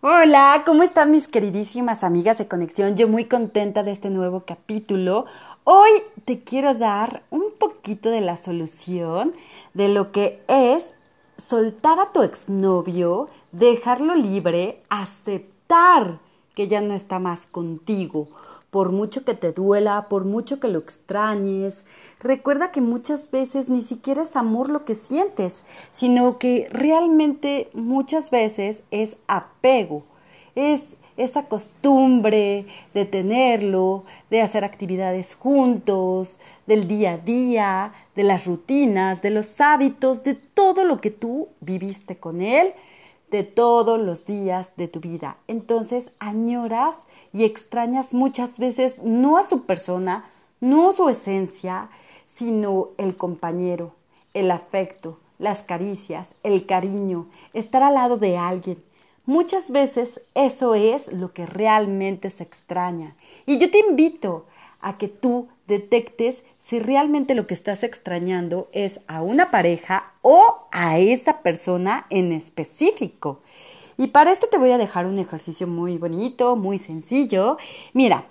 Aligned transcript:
Hola, 0.00 0.62
¿cómo 0.64 0.84
están 0.84 1.10
mis 1.10 1.26
queridísimas 1.26 2.04
amigas 2.04 2.38
de 2.38 2.46
conexión? 2.46 2.96
Yo 2.96 3.08
muy 3.08 3.24
contenta 3.24 3.82
de 3.82 3.90
este 3.90 4.10
nuevo 4.10 4.44
capítulo. 4.46 5.26
Hoy 5.64 5.90
te 6.24 6.44
quiero 6.44 6.74
dar 6.74 7.24
un 7.30 7.46
poquito 7.58 8.08
de 8.08 8.20
la 8.20 8.36
solución 8.36 9.34
de 9.74 9.88
lo 9.88 10.12
que 10.12 10.40
es 10.46 10.84
soltar 11.36 11.98
a 11.98 12.12
tu 12.12 12.22
exnovio, 12.22 13.28
dejarlo 13.50 14.14
libre, 14.14 14.84
aceptar 14.88 16.20
que 16.54 16.68
ya 16.68 16.80
no 16.80 16.94
está 16.94 17.18
más 17.18 17.48
contigo, 17.48 18.28
por 18.70 18.92
mucho 18.92 19.24
que 19.24 19.34
te 19.34 19.52
duela, 19.52 20.06
por 20.08 20.24
mucho 20.24 20.60
que 20.60 20.68
lo 20.68 20.78
extrañes. 20.78 21.84
Recuerda 22.20 22.70
que 22.70 22.80
muchas 22.80 23.30
veces 23.30 23.68
ni 23.68 23.82
siquiera 23.82 24.22
es 24.22 24.36
amor 24.36 24.68
lo 24.70 24.84
que 24.84 24.94
sientes, 24.94 25.62
sino 25.92 26.38
que 26.38 26.68
realmente 26.70 27.70
muchas 27.72 28.30
veces 28.30 28.82
es 28.90 29.16
apego, 29.26 30.04
es 30.54 30.82
esa 31.16 31.46
costumbre 31.46 32.66
de 32.94 33.04
tenerlo, 33.04 34.04
de 34.30 34.40
hacer 34.40 34.64
actividades 34.64 35.34
juntos, 35.34 36.38
del 36.66 36.86
día 36.86 37.14
a 37.14 37.18
día, 37.18 37.92
de 38.14 38.22
las 38.22 38.46
rutinas, 38.46 39.20
de 39.20 39.30
los 39.30 39.60
hábitos, 39.60 40.22
de 40.22 40.34
todo 40.34 40.84
lo 40.84 41.00
que 41.00 41.10
tú 41.10 41.48
viviste 41.60 42.18
con 42.18 42.40
él, 42.40 42.72
de 43.32 43.42
todos 43.42 44.00
los 44.00 44.24
días 44.26 44.72
de 44.76 44.86
tu 44.88 45.00
vida. 45.00 45.38
Entonces 45.48 46.12
añoras 46.20 46.96
y 47.38 47.44
extrañas 47.44 48.14
muchas 48.14 48.58
veces 48.58 49.00
no 49.04 49.38
a 49.38 49.44
su 49.44 49.62
persona, 49.62 50.24
no 50.60 50.92
su 50.92 51.08
esencia, 51.08 51.88
sino 52.34 52.88
el 52.98 53.16
compañero, 53.16 53.94
el 54.34 54.50
afecto, 54.50 55.20
las 55.38 55.62
caricias, 55.62 56.34
el 56.42 56.66
cariño, 56.66 57.28
estar 57.52 57.84
al 57.84 57.94
lado 57.94 58.16
de 58.16 58.36
alguien. 58.36 58.82
Muchas 59.24 59.70
veces 59.70 60.20
eso 60.34 60.74
es 60.74 61.12
lo 61.12 61.32
que 61.32 61.46
realmente 61.46 62.28
se 62.30 62.42
extraña. 62.42 63.14
Y 63.46 63.58
yo 63.58 63.70
te 63.70 63.78
invito 63.88 64.46
a 64.80 64.98
que 64.98 65.06
tú 65.06 65.46
detectes 65.68 66.42
si 66.60 66.80
realmente 66.80 67.36
lo 67.36 67.46
que 67.46 67.54
estás 67.54 67.84
extrañando 67.84 68.68
es 68.72 68.98
a 69.06 69.22
una 69.22 69.52
pareja 69.52 70.12
o 70.22 70.66
a 70.72 70.98
esa 70.98 71.42
persona 71.42 72.08
en 72.10 72.32
específico. 72.32 73.42
Y 74.00 74.06
para 74.06 74.30
esto 74.30 74.46
te 74.46 74.58
voy 74.58 74.70
a 74.70 74.78
dejar 74.78 75.06
un 75.06 75.18
ejercicio 75.18 75.66
muy 75.66 75.98
bonito, 75.98 76.54
muy 76.54 76.78
sencillo. 76.78 77.56
Mira, 77.92 78.26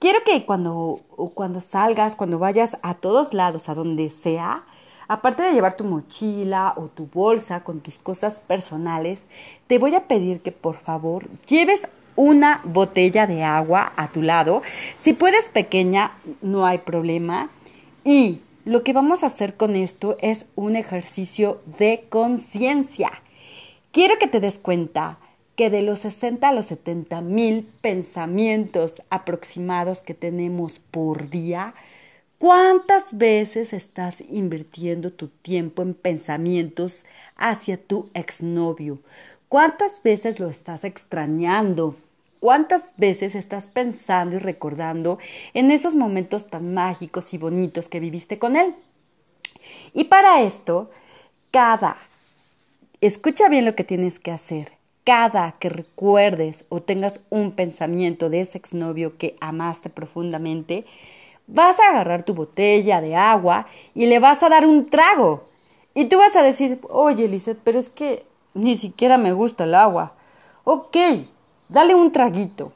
quiero 0.00 0.18
que 0.24 0.44
cuando, 0.44 1.00
cuando 1.34 1.60
salgas, 1.60 2.16
cuando 2.16 2.40
vayas 2.40 2.78
a 2.82 2.94
todos 2.94 3.32
lados, 3.32 3.68
a 3.68 3.74
donde 3.74 4.10
sea, 4.10 4.64
aparte 5.06 5.44
de 5.44 5.52
llevar 5.52 5.76
tu 5.76 5.84
mochila 5.84 6.74
o 6.76 6.88
tu 6.88 7.06
bolsa 7.06 7.62
con 7.62 7.78
tus 7.78 7.96
cosas 7.96 8.40
personales, 8.40 9.26
te 9.68 9.78
voy 9.78 9.94
a 9.94 10.08
pedir 10.08 10.40
que 10.40 10.50
por 10.50 10.78
favor 10.78 11.28
lleves 11.46 11.86
una 12.16 12.60
botella 12.64 13.28
de 13.28 13.44
agua 13.44 13.92
a 13.96 14.08
tu 14.08 14.20
lado. 14.20 14.62
Si 14.98 15.12
puedes 15.12 15.48
pequeña, 15.48 16.10
no 16.42 16.66
hay 16.66 16.78
problema. 16.78 17.50
Y 18.02 18.40
lo 18.64 18.82
que 18.82 18.92
vamos 18.92 19.22
a 19.22 19.26
hacer 19.26 19.56
con 19.56 19.76
esto 19.76 20.16
es 20.20 20.46
un 20.56 20.74
ejercicio 20.74 21.60
de 21.78 22.04
conciencia. 22.08 23.12
Quiero 23.94 24.18
que 24.18 24.26
te 24.26 24.40
des 24.40 24.58
cuenta 24.58 25.18
que 25.54 25.70
de 25.70 25.80
los 25.80 26.00
60 26.00 26.48
a 26.48 26.52
los 26.52 26.66
70 26.66 27.20
mil 27.20 27.62
pensamientos 27.80 29.02
aproximados 29.08 30.02
que 30.02 30.14
tenemos 30.14 30.80
por 30.80 31.30
día, 31.30 31.76
¿cuántas 32.38 33.16
veces 33.16 33.72
estás 33.72 34.20
invirtiendo 34.28 35.12
tu 35.12 35.28
tiempo 35.28 35.82
en 35.82 35.94
pensamientos 35.94 37.06
hacia 37.36 37.80
tu 37.80 38.10
exnovio? 38.14 38.98
¿Cuántas 39.48 40.02
veces 40.02 40.40
lo 40.40 40.48
estás 40.48 40.82
extrañando? 40.82 41.94
¿Cuántas 42.40 42.94
veces 42.96 43.36
estás 43.36 43.68
pensando 43.68 44.34
y 44.34 44.40
recordando 44.40 45.20
en 45.52 45.70
esos 45.70 45.94
momentos 45.94 46.48
tan 46.48 46.74
mágicos 46.74 47.32
y 47.32 47.38
bonitos 47.38 47.86
que 47.86 48.00
viviste 48.00 48.40
con 48.40 48.56
él? 48.56 48.74
Y 49.92 50.02
para 50.02 50.42
esto, 50.42 50.90
cada 51.52 51.96
Escucha 53.04 53.50
bien 53.50 53.66
lo 53.66 53.74
que 53.74 53.84
tienes 53.84 54.18
que 54.18 54.30
hacer. 54.30 54.72
Cada 55.04 55.52
que 55.58 55.68
recuerdes 55.68 56.64
o 56.70 56.80
tengas 56.80 57.20
un 57.28 57.52
pensamiento 57.52 58.30
de 58.30 58.40
ese 58.40 58.56
exnovio 58.56 59.18
que 59.18 59.36
amaste 59.42 59.90
profundamente, 59.90 60.86
vas 61.46 61.78
a 61.80 61.90
agarrar 61.90 62.22
tu 62.22 62.32
botella 62.32 63.02
de 63.02 63.14
agua 63.14 63.66
y 63.94 64.06
le 64.06 64.20
vas 64.20 64.42
a 64.42 64.48
dar 64.48 64.64
un 64.64 64.88
trago. 64.88 65.44
Y 65.92 66.06
tú 66.06 66.16
vas 66.16 66.34
a 66.34 66.42
decir, 66.42 66.80
oye, 66.88 67.28
Lizeth, 67.28 67.58
pero 67.62 67.78
es 67.78 67.90
que 67.90 68.24
ni 68.54 68.74
siquiera 68.74 69.18
me 69.18 69.34
gusta 69.34 69.64
el 69.64 69.74
agua. 69.74 70.14
Ok, 70.64 70.96
dale 71.68 71.94
un 71.94 72.10
traguito. 72.10 72.72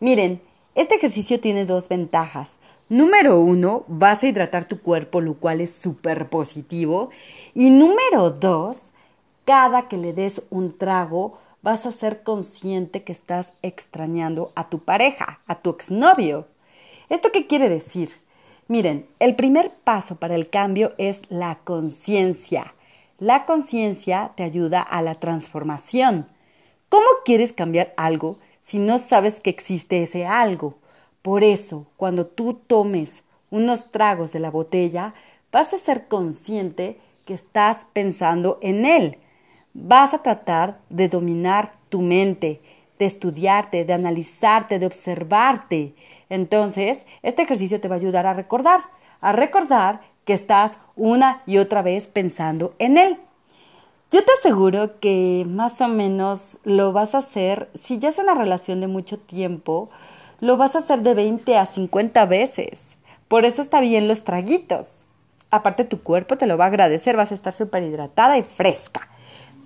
Miren, 0.00 0.40
este 0.74 0.94
ejercicio 0.94 1.38
tiene 1.38 1.66
dos 1.66 1.90
ventajas. 1.90 2.58
Número 2.88 3.40
uno, 3.40 3.84
vas 3.88 4.22
a 4.22 4.26
hidratar 4.26 4.66
tu 4.66 4.80
cuerpo, 4.80 5.20
lo 5.20 5.34
cual 5.34 5.60
es 5.60 5.70
súper 5.70 6.30
positivo. 6.30 7.10
Y 7.52 7.68
número 7.68 8.30
dos, 8.30 8.94
cada 9.46 9.88
que 9.88 9.96
le 9.96 10.12
des 10.12 10.42
un 10.50 10.76
trago, 10.76 11.38
vas 11.62 11.86
a 11.86 11.92
ser 11.92 12.22
consciente 12.24 13.04
que 13.04 13.12
estás 13.12 13.54
extrañando 13.62 14.52
a 14.56 14.68
tu 14.68 14.80
pareja, 14.80 15.38
a 15.46 15.60
tu 15.60 15.70
exnovio. 15.70 16.48
¿Esto 17.08 17.30
qué 17.32 17.46
quiere 17.46 17.68
decir? 17.68 18.10
Miren, 18.68 19.08
el 19.20 19.36
primer 19.36 19.70
paso 19.70 20.16
para 20.16 20.34
el 20.34 20.50
cambio 20.50 20.92
es 20.98 21.22
la 21.28 21.60
conciencia. 21.62 22.74
La 23.18 23.46
conciencia 23.46 24.32
te 24.36 24.42
ayuda 24.42 24.82
a 24.82 25.00
la 25.00 25.14
transformación. 25.14 26.28
¿Cómo 26.88 27.06
quieres 27.24 27.52
cambiar 27.52 27.94
algo 27.96 28.38
si 28.62 28.80
no 28.80 28.98
sabes 28.98 29.40
que 29.40 29.50
existe 29.50 30.02
ese 30.02 30.26
algo? 30.26 30.74
Por 31.22 31.44
eso, 31.44 31.86
cuando 31.96 32.26
tú 32.26 32.54
tomes 32.54 33.22
unos 33.50 33.92
tragos 33.92 34.32
de 34.32 34.40
la 34.40 34.50
botella, 34.50 35.14
vas 35.52 35.72
a 35.72 35.78
ser 35.78 36.08
consciente 36.08 36.98
que 37.24 37.34
estás 37.34 37.86
pensando 37.92 38.58
en 38.60 38.84
él, 38.84 39.18
vas 39.76 40.14
a 40.14 40.22
tratar 40.22 40.78
de 40.88 41.08
dominar 41.08 41.72
tu 41.90 42.00
mente, 42.00 42.60
de 42.98 43.04
estudiarte, 43.04 43.84
de 43.84 43.92
analizarte, 43.92 44.78
de 44.78 44.86
observarte. 44.86 45.94
Entonces, 46.30 47.06
este 47.22 47.42
ejercicio 47.42 47.80
te 47.80 47.88
va 47.88 47.96
a 47.96 47.98
ayudar 47.98 48.26
a 48.26 48.34
recordar, 48.34 48.80
a 49.20 49.32
recordar 49.32 50.00
que 50.24 50.32
estás 50.32 50.78
una 50.96 51.42
y 51.46 51.58
otra 51.58 51.82
vez 51.82 52.08
pensando 52.08 52.74
en 52.78 52.96
él. 52.96 53.18
Yo 54.10 54.24
te 54.24 54.32
aseguro 54.38 54.98
que 54.98 55.44
más 55.48 55.80
o 55.80 55.88
menos 55.88 56.58
lo 56.64 56.92
vas 56.92 57.14
a 57.14 57.18
hacer, 57.18 57.68
si 57.74 57.98
ya 57.98 58.08
es 58.08 58.18
una 58.18 58.34
relación 58.34 58.80
de 58.80 58.86
mucho 58.86 59.18
tiempo, 59.18 59.90
lo 60.40 60.56
vas 60.56 60.74
a 60.74 60.78
hacer 60.78 61.02
de 61.02 61.14
20 61.14 61.56
a 61.56 61.66
50 61.66 62.24
veces. 62.26 62.96
Por 63.28 63.44
eso 63.44 63.62
está 63.62 63.80
bien 63.80 64.08
los 64.08 64.24
traguitos. 64.24 65.06
Aparte 65.50 65.84
tu 65.84 66.02
cuerpo 66.02 66.38
te 66.38 66.46
lo 66.46 66.56
va 66.56 66.64
a 66.64 66.68
agradecer, 66.68 67.16
vas 67.16 67.32
a 67.32 67.34
estar 67.34 67.52
súper 67.52 67.82
hidratada 67.82 68.38
y 68.38 68.42
fresca. 68.42 69.08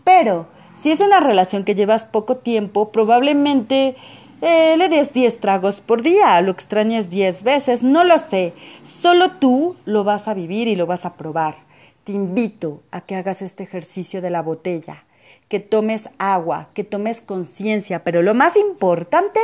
Pero 0.04 0.48
si 0.80 0.90
es 0.90 1.00
una 1.00 1.20
relación 1.20 1.64
que 1.64 1.74
llevas 1.74 2.04
poco 2.04 2.36
tiempo, 2.38 2.90
probablemente 2.90 3.96
eh, 4.40 4.76
le 4.78 4.88
des 4.88 5.12
10 5.12 5.40
tragos 5.40 5.82
por 5.82 6.00
día, 6.02 6.40
lo 6.40 6.50
extrañes 6.50 7.10
10 7.10 7.42
veces, 7.42 7.82
no 7.82 8.04
lo 8.04 8.18
sé. 8.18 8.54
Solo 8.82 9.32
tú 9.32 9.76
lo 9.84 10.04
vas 10.04 10.28
a 10.28 10.34
vivir 10.34 10.68
y 10.68 10.76
lo 10.76 10.86
vas 10.86 11.04
a 11.04 11.14
probar. 11.14 11.56
Te 12.04 12.12
invito 12.12 12.82
a 12.90 13.02
que 13.02 13.16
hagas 13.16 13.42
este 13.42 13.62
ejercicio 13.62 14.22
de 14.22 14.30
la 14.30 14.40
botella, 14.40 15.04
que 15.48 15.60
tomes 15.60 16.08
agua, 16.18 16.68
que 16.72 16.84
tomes 16.84 17.20
conciencia, 17.20 18.02
pero 18.02 18.22
lo 18.22 18.32
más 18.32 18.56
importante 18.56 19.40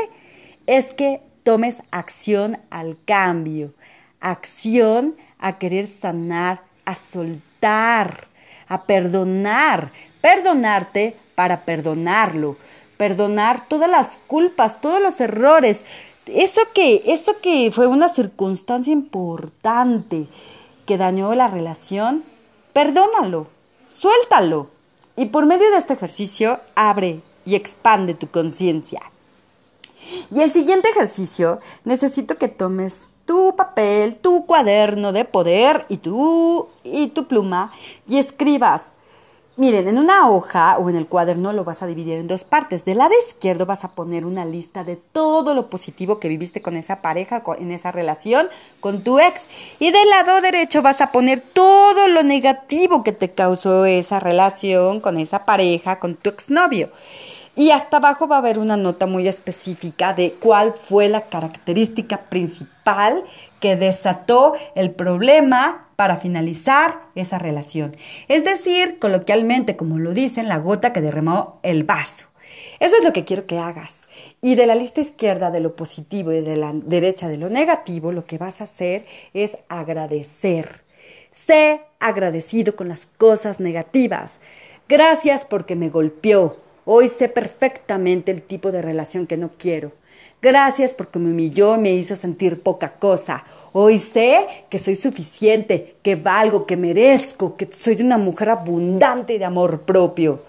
es 0.66 0.86
que 0.94 1.20
tomes 1.42 1.82
acción 1.90 2.58
al 2.70 2.96
cambio, 3.04 3.74
acción 4.20 5.16
a 5.38 5.58
querer 5.58 5.86
sanar, 5.86 6.62
a 6.86 6.94
soltar, 6.94 8.28
a 8.68 8.82
perdonar, 8.84 9.92
perdonarte 10.20 11.16
para 11.34 11.64
perdonarlo, 11.64 12.56
perdonar 12.96 13.68
todas 13.68 13.90
las 13.90 14.18
culpas, 14.26 14.80
todos 14.80 15.00
los 15.00 15.20
errores, 15.20 15.84
eso 16.26 16.60
que, 16.74 17.02
eso 17.06 17.40
que 17.40 17.70
fue 17.70 17.86
una 17.86 18.08
circunstancia 18.08 18.92
importante 18.92 20.26
que 20.84 20.98
dañó 20.98 21.34
la 21.34 21.48
relación, 21.48 22.24
perdónalo, 22.72 23.48
suéltalo. 23.86 24.70
Y 25.16 25.26
por 25.26 25.46
medio 25.46 25.70
de 25.70 25.78
este 25.78 25.94
ejercicio, 25.94 26.60
abre 26.74 27.20
y 27.44 27.54
expande 27.54 28.14
tu 28.14 28.28
conciencia. 28.28 29.00
Y 30.30 30.40
el 30.40 30.50
siguiente 30.50 30.88
ejercicio, 30.90 31.60
necesito 31.84 32.36
que 32.36 32.48
tomes 32.48 33.12
tu 33.26 33.54
papel, 33.54 34.16
tu 34.16 34.46
cuaderno 34.46 35.12
de 35.12 35.24
poder 35.24 35.84
y 35.88 35.98
tu, 35.98 36.68
y 36.82 37.08
tu 37.08 37.26
pluma 37.26 37.72
y 38.08 38.18
escribas 38.18 38.94
Miren, 39.58 39.88
en 39.88 39.96
una 39.96 40.28
hoja 40.28 40.76
o 40.76 40.90
en 40.90 40.96
el 40.96 41.06
cuaderno 41.06 41.50
lo 41.54 41.64
vas 41.64 41.82
a 41.82 41.86
dividir 41.86 42.18
en 42.18 42.28
dos 42.28 42.44
partes. 42.44 42.84
Del 42.84 42.98
lado 42.98 43.12
izquierdo 43.26 43.64
vas 43.64 43.84
a 43.84 43.92
poner 43.92 44.26
una 44.26 44.44
lista 44.44 44.84
de 44.84 44.96
todo 44.96 45.54
lo 45.54 45.70
positivo 45.70 46.20
que 46.20 46.28
viviste 46.28 46.60
con 46.60 46.76
esa 46.76 47.00
pareja, 47.00 47.42
en 47.58 47.72
esa 47.72 47.90
relación, 47.90 48.50
con 48.80 49.02
tu 49.02 49.18
ex. 49.18 49.48
Y 49.78 49.92
del 49.92 50.10
lado 50.10 50.42
derecho 50.42 50.82
vas 50.82 51.00
a 51.00 51.10
poner 51.10 51.40
todo 51.40 52.06
lo 52.08 52.22
negativo 52.22 53.02
que 53.02 53.12
te 53.12 53.30
causó 53.30 53.86
esa 53.86 54.20
relación 54.20 55.00
con 55.00 55.16
esa 55.16 55.46
pareja, 55.46 56.00
con 56.00 56.16
tu 56.16 56.28
exnovio. 56.28 56.90
Y 57.56 57.70
hasta 57.70 57.96
abajo 57.96 58.28
va 58.28 58.36
a 58.36 58.40
haber 58.40 58.58
una 58.58 58.76
nota 58.76 59.06
muy 59.06 59.26
específica 59.26 60.12
de 60.12 60.34
cuál 60.34 60.74
fue 60.74 61.08
la 61.08 61.22
característica 61.22 62.28
principal 62.28 63.24
que 63.60 63.76
desató 63.76 64.52
el 64.74 64.90
problema 64.90 65.88
para 65.96 66.18
finalizar 66.18 67.00
esa 67.14 67.38
relación. 67.38 67.96
Es 68.28 68.44
decir, 68.44 68.98
coloquialmente, 68.98 69.74
como 69.74 69.98
lo 69.98 70.12
dicen, 70.12 70.48
la 70.48 70.58
gota 70.58 70.92
que 70.92 71.00
derramó 71.00 71.58
el 71.62 71.84
vaso. 71.84 72.28
Eso 72.78 72.98
es 72.98 73.04
lo 73.04 73.14
que 73.14 73.24
quiero 73.24 73.46
que 73.46 73.58
hagas. 73.58 74.06
Y 74.42 74.54
de 74.54 74.66
la 74.66 74.74
lista 74.74 75.00
izquierda 75.00 75.50
de 75.50 75.60
lo 75.60 75.76
positivo 75.76 76.32
y 76.32 76.42
de 76.42 76.56
la 76.56 76.72
derecha 76.74 77.26
de 77.26 77.38
lo 77.38 77.48
negativo, 77.48 78.12
lo 78.12 78.26
que 78.26 78.36
vas 78.36 78.60
a 78.60 78.64
hacer 78.64 79.06
es 79.32 79.56
agradecer. 79.70 80.84
Sé 81.32 81.80
agradecido 82.00 82.76
con 82.76 82.88
las 82.88 83.06
cosas 83.06 83.60
negativas. 83.60 84.40
Gracias 84.88 85.46
porque 85.46 85.74
me 85.74 85.88
golpeó. 85.88 86.65
Hoy 86.88 87.08
sé 87.08 87.28
perfectamente 87.28 88.30
el 88.30 88.42
tipo 88.42 88.70
de 88.70 88.80
relación 88.80 89.26
que 89.26 89.36
no 89.36 89.50
quiero. 89.58 89.90
Gracias 90.40 90.94
porque 90.94 91.18
me 91.18 91.32
humilló 91.32 91.74
y 91.74 91.80
me 91.80 91.92
hizo 91.92 92.14
sentir 92.14 92.62
poca 92.62 92.92
cosa. 92.92 93.42
Hoy 93.72 93.98
sé 93.98 94.46
que 94.70 94.78
soy 94.78 94.94
suficiente, 94.94 95.96
que 96.02 96.14
valgo, 96.14 96.64
que 96.64 96.76
merezco, 96.76 97.56
que 97.56 97.68
soy 97.72 98.00
una 98.02 98.18
mujer 98.18 98.50
abundante 98.50 99.36
de 99.36 99.44
amor 99.44 99.80
propio. 99.80 100.44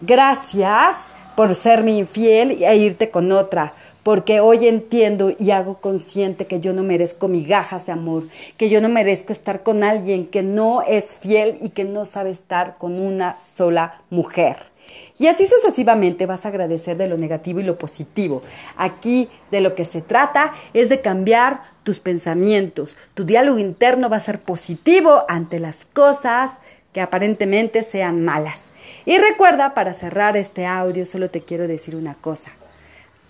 Gracias 0.00 0.94
por 1.34 1.52
serme 1.56 1.98
infiel 1.98 2.62
e 2.62 2.76
irte 2.76 3.10
con 3.10 3.32
otra, 3.32 3.74
porque 4.04 4.38
hoy 4.38 4.68
entiendo 4.68 5.32
y 5.36 5.50
hago 5.50 5.80
consciente 5.80 6.46
que 6.46 6.60
yo 6.60 6.72
no 6.72 6.84
merezco 6.84 7.26
migajas 7.26 7.86
de 7.86 7.92
amor, 7.92 8.28
que 8.56 8.68
yo 8.68 8.80
no 8.80 8.88
merezco 8.88 9.32
estar 9.32 9.64
con 9.64 9.82
alguien 9.82 10.26
que 10.26 10.44
no 10.44 10.82
es 10.82 11.16
fiel 11.16 11.58
y 11.60 11.70
que 11.70 11.84
no 11.84 12.04
sabe 12.04 12.30
estar 12.30 12.78
con 12.78 13.00
una 13.00 13.36
sola 13.52 14.00
mujer. 14.10 14.69
Y 15.18 15.26
así 15.26 15.46
sucesivamente 15.46 16.26
vas 16.26 16.44
a 16.44 16.48
agradecer 16.48 16.96
de 16.96 17.06
lo 17.06 17.16
negativo 17.16 17.60
y 17.60 17.62
lo 17.62 17.78
positivo. 17.78 18.42
Aquí 18.76 19.28
de 19.50 19.60
lo 19.60 19.74
que 19.74 19.84
se 19.84 20.00
trata 20.00 20.54
es 20.72 20.88
de 20.88 21.00
cambiar 21.00 21.62
tus 21.82 22.00
pensamientos. 22.00 22.96
Tu 23.14 23.24
diálogo 23.24 23.58
interno 23.58 24.08
va 24.08 24.16
a 24.16 24.20
ser 24.20 24.40
positivo 24.40 25.24
ante 25.28 25.58
las 25.58 25.84
cosas 25.84 26.52
que 26.92 27.00
aparentemente 27.00 27.82
sean 27.82 28.24
malas. 28.24 28.70
Y 29.04 29.18
recuerda, 29.18 29.74
para 29.74 29.94
cerrar 29.94 30.36
este 30.36 30.66
audio, 30.66 31.06
solo 31.06 31.30
te 31.30 31.42
quiero 31.42 31.68
decir 31.68 31.96
una 31.96 32.14
cosa. 32.14 32.50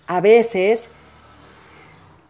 A 0.07 0.21
veces, 0.21 0.89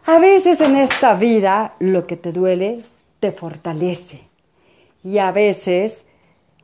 a 0.04 0.18
veces 0.18 0.60
en 0.60 0.76
esta 0.76 1.14
vida 1.14 1.74
lo 1.78 2.06
que 2.06 2.16
te 2.16 2.32
duele 2.32 2.84
te 3.20 3.32
fortalece. 3.32 4.22
Y 5.04 5.18
a 5.18 5.32
veces 5.32 6.04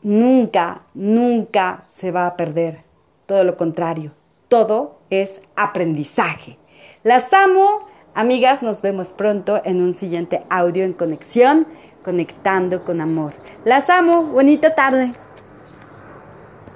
nunca, 0.03 0.83
nunca 0.95 1.85
se 1.89 2.11
va 2.11 2.27
a 2.27 2.37
perder. 2.37 2.85
Todo 3.27 3.45
lo 3.45 3.57
contrario, 3.57 4.13
todo 4.49 4.99
es 5.11 5.41
aprendizaje. 5.57 6.59
Las 7.03 7.33
amo, 7.33 7.87
amigas, 8.15 8.63
nos 8.63 8.83
vemos 8.83 9.13
pronto 9.13 9.61
en 9.65 9.81
un 9.81 9.95
siguiente 9.95 10.43
audio 10.51 10.85
en 10.85 10.93
conexión, 10.93 11.67
conectando 12.03 12.85
con 12.85 13.01
amor. 13.01 13.35
Las 13.65 13.91
amo, 13.91 14.23
bonita 14.23 14.75
tarde. 14.75 15.13